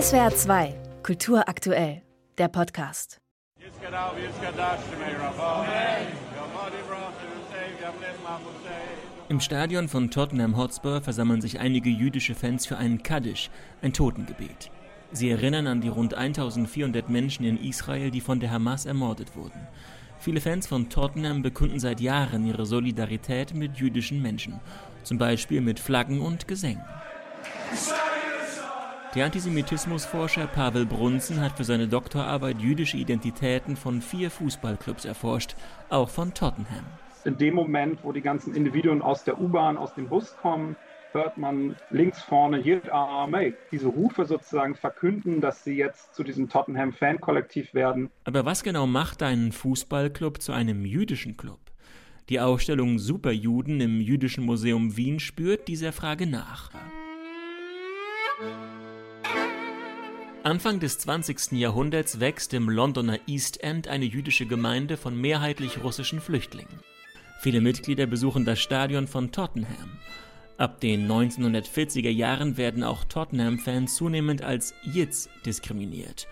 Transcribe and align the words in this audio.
SWR 0.00 0.30
2, 0.30 0.74
Kultur 1.02 1.48
aktuell, 1.48 2.02
der 2.36 2.46
Podcast. 2.46 3.18
Im 9.28 9.40
Stadion 9.40 9.88
von 9.88 10.12
Tottenham 10.12 10.56
Hotspur 10.56 11.00
versammeln 11.00 11.40
sich 11.40 11.58
einige 11.58 11.90
jüdische 11.90 12.36
Fans 12.36 12.64
für 12.64 12.76
einen 12.76 13.02
Kaddisch, 13.02 13.50
ein 13.82 13.92
Totengebet. 13.92 14.70
Sie 15.10 15.30
erinnern 15.30 15.66
an 15.66 15.80
die 15.80 15.88
rund 15.88 16.14
1400 16.14 17.08
Menschen 17.08 17.44
in 17.44 17.60
Israel, 17.60 18.12
die 18.12 18.20
von 18.20 18.38
der 18.38 18.52
Hamas 18.52 18.86
ermordet 18.86 19.34
wurden. 19.34 19.66
Viele 20.20 20.40
Fans 20.40 20.68
von 20.68 20.90
Tottenham 20.90 21.42
bekunden 21.42 21.80
seit 21.80 22.00
Jahren 22.00 22.46
ihre 22.46 22.66
Solidarität 22.66 23.52
mit 23.52 23.78
jüdischen 23.78 24.22
Menschen, 24.22 24.60
zum 25.02 25.18
Beispiel 25.18 25.60
mit 25.60 25.80
Flaggen 25.80 26.20
und 26.20 26.46
Gesängen. 26.46 26.84
Der 29.14 29.24
Antisemitismusforscher 29.24 30.46
Pavel 30.46 30.86
Brunzen 30.86 31.40
hat 31.40 31.56
für 31.56 31.64
seine 31.64 31.88
Doktorarbeit 31.88 32.60
jüdische 32.60 32.96
Identitäten 32.96 33.76
von 33.76 34.02
vier 34.02 34.30
Fußballclubs 34.30 35.04
erforscht, 35.04 35.56
auch 35.88 36.08
von 36.08 36.34
Tottenham 36.34 36.84
in 37.28 37.36
dem 37.36 37.54
Moment, 37.54 38.00
wo 38.02 38.12
die 38.12 38.22
ganzen 38.22 38.54
Individuen 38.54 39.02
aus 39.02 39.22
der 39.22 39.40
U-Bahn, 39.40 39.76
aus 39.76 39.94
dem 39.94 40.08
Bus 40.08 40.36
kommen, 40.40 40.76
hört 41.12 41.36
man 41.38 41.76
links 41.90 42.22
vorne 42.22 42.62
Armee. 42.90 43.54
Diese 43.70 43.88
Rufe 43.88 44.24
sozusagen 44.24 44.74
verkünden, 44.74 45.40
dass 45.40 45.62
sie 45.62 45.76
jetzt 45.76 46.14
zu 46.14 46.24
diesem 46.24 46.48
Tottenham-Fan-Kollektiv 46.48 47.74
werden. 47.74 48.10
Aber 48.24 48.44
was 48.44 48.62
genau 48.62 48.86
macht 48.86 49.22
einen 49.22 49.52
Fußballclub 49.52 50.40
zu 50.40 50.52
einem 50.52 50.84
jüdischen 50.84 51.36
Club? 51.36 51.60
Die 52.28 52.40
Ausstellung 52.40 52.98
Superjuden 52.98 53.80
im 53.80 54.00
Jüdischen 54.00 54.44
Museum 54.44 54.96
Wien 54.96 55.18
spürt 55.18 55.66
dieser 55.68 55.92
Frage 55.92 56.26
nach. 56.26 56.70
Anfang 60.48 60.80
des 60.80 60.96
20. 61.00 61.58
Jahrhunderts 61.58 62.20
wächst 62.20 62.54
im 62.54 62.70
Londoner 62.70 63.18
East 63.26 63.62
End 63.62 63.86
eine 63.86 64.06
jüdische 64.06 64.46
Gemeinde 64.46 64.96
von 64.96 65.14
mehrheitlich 65.14 65.84
russischen 65.84 66.22
Flüchtlingen. 66.22 66.80
Viele 67.40 67.60
Mitglieder 67.60 68.06
besuchen 68.06 68.46
das 68.46 68.58
Stadion 68.58 69.08
von 69.08 69.30
Tottenham. 69.30 69.98
Ab 70.56 70.80
den 70.80 71.06
1940er 71.06 72.08
Jahren 72.08 72.56
werden 72.56 72.82
auch 72.82 73.04
Tottenham-Fans 73.04 73.94
zunehmend 73.94 74.40
als 74.40 74.74
Jits 74.84 75.28
diskriminiert. 75.44 76.28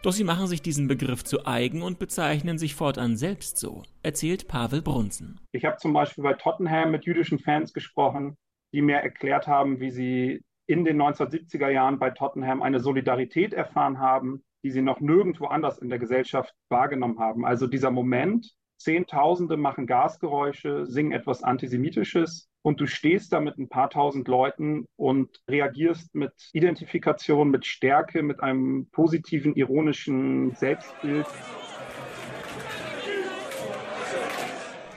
Doch 0.00 0.12
sie 0.12 0.22
machen 0.22 0.46
sich 0.46 0.62
diesen 0.62 0.86
Begriff 0.86 1.24
zu 1.24 1.44
eigen 1.44 1.82
und 1.82 1.98
bezeichnen 1.98 2.58
sich 2.58 2.76
fortan 2.76 3.16
selbst 3.16 3.58
so, 3.58 3.82
erzählt 4.04 4.46
Pavel 4.46 4.80
Brunzen. 4.80 5.40
Ich 5.50 5.64
habe 5.64 5.78
zum 5.78 5.92
Beispiel 5.92 6.22
bei 6.22 6.34
Tottenham 6.34 6.92
mit 6.92 7.04
jüdischen 7.04 7.40
Fans 7.40 7.72
gesprochen, 7.72 8.36
die 8.72 8.80
mir 8.80 8.98
erklärt 8.98 9.48
haben, 9.48 9.80
wie 9.80 9.90
sie 9.90 10.44
in 10.66 10.84
den 10.84 11.00
1970er 11.00 11.68
Jahren 11.68 11.98
bei 11.98 12.10
Tottenham 12.10 12.62
eine 12.62 12.80
Solidarität 12.80 13.54
erfahren 13.54 13.98
haben, 13.98 14.44
die 14.64 14.70
sie 14.70 14.82
noch 14.82 15.00
nirgendwo 15.00 15.46
anders 15.46 15.78
in 15.78 15.88
der 15.88 15.98
Gesellschaft 15.98 16.52
wahrgenommen 16.68 17.18
haben. 17.20 17.44
Also 17.44 17.66
dieser 17.66 17.90
Moment, 17.90 18.52
Zehntausende 18.78 19.56
machen 19.56 19.86
Gasgeräusche, 19.86 20.86
singen 20.86 21.12
etwas 21.12 21.42
Antisemitisches 21.42 22.50
und 22.62 22.80
du 22.80 22.86
stehst 22.86 23.32
da 23.32 23.40
mit 23.40 23.58
ein 23.58 23.68
paar 23.68 23.88
tausend 23.90 24.28
Leuten 24.28 24.86
und 24.96 25.40
reagierst 25.48 26.14
mit 26.14 26.32
Identifikation, 26.52 27.50
mit 27.50 27.64
Stärke, 27.64 28.22
mit 28.22 28.42
einem 28.42 28.88
positiven, 28.90 29.54
ironischen 29.54 30.54
Selbstbild. 30.56 31.26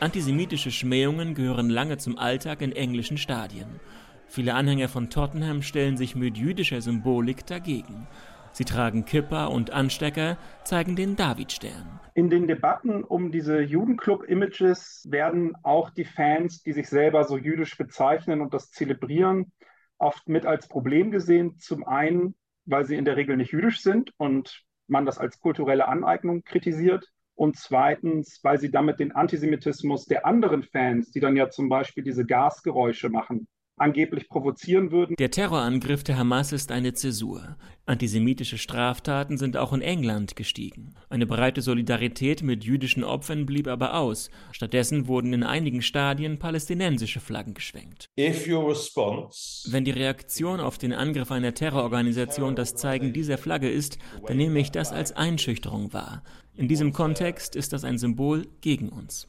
Antisemitische 0.00 0.70
Schmähungen 0.70 1.34
gehören 1.34 1.70
lange 1.70 1.98
zum 1.98 2.18
Alltag 2.18 2.62
in 2.62 2.72
englischen 2.72 3.18
Stadien. 3.18 3.80
Viele 4.28 4.54
Anhänger 4.54 4.88
von 4.88 5.08
Tottenham 5.08 5.62
stellen 5.62 5.96
sich 5.96 6.14
mit 6.14 6.36
jüdischer 6.36 6.82
Symbolik 6.82 7.46
dagegen. 7.46 8.06
Sie 8.52 8.64
tragen 8.64 9.04
Kippa 9.04 9.46
und 9.46 9.70
Anstecker, 9.70 10.36
zeigen 10.64 10.96
den 10.96 11.16
Davidstern. 11.16 12.00
In 12.14 12.28
den 12.28 12.46
Debatten 12.46 13.04
um 13.04 13.32
diese 13.32 13.60
Judenclub-Images 13.60 15.06
werden 15.08 15.54
auch 15.62 15.90
die 15.90 16.04
Fans, 16.04 16.62
die 16.62 16.72
sich 16.72 16.88
selber 16.88 17.24
so 17.24 17.38
jüdisch 17.38 17.78
bezeichnen 17.78 18.40
und 18.40 18.52
das 18.52 18.70
zelebrieren, 18.70 19.52
oft 19.96 20.28
mit 20.28 20.44
als 20.44 20.68
Problem 20.68 21.10
gesehen. 21.10 21.56
Zum 21.58 21.86
einen, 21.86 22.34
weil 22.66 22.84
sie 22.84 22.96
in 22.96 23.04
der 23.04 23.16
Regel 23.16 23.36
nicht 23.36 23.52
jüdisch 23.52 23.80
sind 23.80 24.12
und 24.18 24.62
man 24.88 25.06
das 25.06 25.18
als 25.18 25.40
kulturelle 25.40 25.88
Aneignung 25.88 26.44
kritisiert. 26.44 27.06
Und 27.34 27.56
zweitens, 27.56 28.40
weil 28.42 28.58
sie 28.58 28.70
damit 28.70 28.98
den 28.98 29.12
Antisemitismus 29.12 30.06
der 30.06 30.26
anderen 30.26 30.64
Fans, 30.64 31.12
die 31.12 31.20
dann 31.20 31.36
ja 31.36 31.48
zum 31.48 31.68
Beispiel 31.68 32.02
diese 32.02 32.26
Gasgeräusche 32.26 33.08
machen, 33.08 33.46
angeblich 33.78 34.28
provozieren 34.28 34.90
würden. 34.90 35.16
Der 35.16 35.30
Terrorangriff 35.30 36.04
der 36.04 36.18
Hamas 36.18 36.52
ist 36.52 36.72
eine 36.72 36.94
Zäsur. 36.94 37.56
Antisemitische 37.86 38.58
Straftaten 38.58 39.38
sind 39.38 39.56
auch 39.56 39.72
in 39.72 39.80
England 39.80 40.36
gestiegen. 40.36 40.94
Eine 41.08 41.26
breite 41.26 41.62
Solidarität 41.62 42.42
mit 42.42 42.64
jüdischen 42.64 43.02
Opfern 43.02 43.46
blieb 43.46 43.66
aber 43.66 43.94
aus. 43.94 44.30
Stattdessen 44.52 45.06
wurden 45.06 45.32
in 45.32 45.42
einigen 45.42 45.80
Stadien 45.80 46.38
palästinensische 46.38 47.20
Flaggen 47.20 47.54
geschwenkt. 47.54 48.10
Wenn 48.16 49.84
die 49.84 49.90
Reaktion 49.90 50.60
auf 50.60 50.76
den 50.76 50.92
Angriff 50.92 51.30
einer 51.30 51.54
Terrororganisation 51.54 52.56
das 52.56 52.74
Zeigen 52.74 53.12
dieser 53.12 53.38
Flagge 53.38 53.70
ist, 53.70 53.98
dann 54.26 54.36
nehme 54.36 54.58
ich 54.58 54.70
das 54.70 54.92
als 54.92 55.12
Einschüchterung 55.12 55.92
wahr. 55.92 56.22
In 56.58 56.66
diesem 56.66 56.92
Kontext 56.92 57.54
ist 57.54 57.72
das 57.72 57.84
ein 57.84 57.98
Symbol 57.98 58.48
gegen 58.60 58.88
uns. 58.88 59.28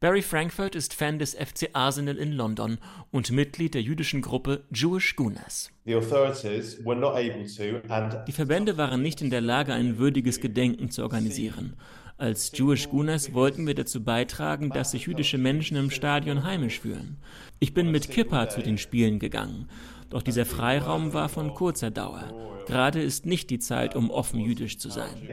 Barry 0.00 0.22
Frankfurt 0.22 0.74
ist 0.74 0.94
Fan 0.94 1.18
des 1.18 1.34
FC 1.34 1.57
Arsenal 1.74 2.16
in 2.16 2.32
London 2.32 2.78
und 3.10 3.30
Mitglied 3.30 3.74
der 3.74 3.82
jüdischen 3.82 4.22
Gruppe 4.22 4.64
Jewish 4.72 5.16
Gunners. 5.16 5.70
Die 5.86 6.00
Verbände 8.32 8.76
waren 8.76 9.02
nicht 9.02 9.20
in 9.22 9.30
der 9.30 9.40
Lage, 9.40 9.72
ein 9.74 9.98
würdiges 9.98 10.40
Gedenken 10.40 10.90
zu 10.90 11.02
organisieren. 11.02 11.74
Als 12.18 12.50
Jewish 12.52 12.88
Gunners 12.88 13.32
wollten 13.32 13.66
wir 13.66 13.74
dazu 13.74 14.02
beitragen, 14.02 14.70
dass 14.70 14.90
sich 14.90 15.06
jüdische 15.06 15.38
Menschen 15.38 15.76
im 15.76 15.90
Stadion 15.90 16.42
heimisch 16.42 16.80
fühlen. 16.80 17.18
Ich 17.60 17.74
bin 17.74 17.92
mit 17.92 18.10
Kippa 18.10 18.48
zu 18.48 18.60
den 18.60 18.76
Spielen 18.76 19.20
gegangen. 19.20 19.68
Doch 20.10 20.22
dieser 20.22 20.46
Freiraum 20.46 21.12
war 21.12 21.28
von 21.28 21.54
kurzer 21.54 21.90
Dauer. 21.90 22.32
Gerade 22.66 23.00
ist 23.00 23.26
nicht 23.26 23.50
die 23.50 23.58
Zeit, 23.58 23.96
um 23.96 24.10
offen 24.10 24.40
jüdisch 24.40 24.78
zu 24.78 24.90
sein. 24.90 25.28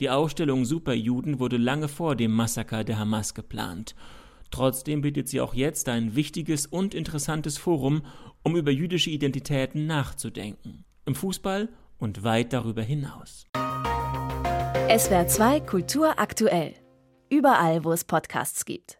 Die 0.00 0.10
Ausstellung 0.10 0.64
Superjuden 0.64 1.38
wurde 1.38 1.56
lange 1.56 1.88
vor 1.88 2.16
dem 2.16 2.32
Massaker 2.32 2.84
der 2.84 2.98
Hamas 2.98 3.34
geplant. 3.34 3.94
Trotzdem 4.50 5.00
bietet 5.00 5.28
sie 5.28 5.40
auch 5.40 5.54
jetzt 5.54 5.88
ein 5.88 6.14
wichtiges 6.14 6.66
und 6.66 6.94
interessantes 6.94 7.58
Forum, 7.58 8.02
um 8.42 8.56
über 8.56 8.70
jüdische 8.70 9.10
Identitäten 9.10 9.86
nachzudenken. 9.86 10.84
Im 11.04 11.14
Fußball 11.14 11.68
und 11.98 12.22
weit 12.22 12.52
darüber 12.52 12.82
hinaus. 12.82 13.46
SWR 14.88 15.26
2 15.26 15.60
Kultur 15.60 16.18
aktuell. 16.18 16.74
Überall, 17.28 17.84
wo 17.84 17.92
es 17.92 18.04
Podcasts 18.04 18.64
gibt. 18.64 18.94